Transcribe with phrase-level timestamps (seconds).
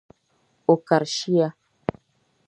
[0.73, 1.47] O kari shia.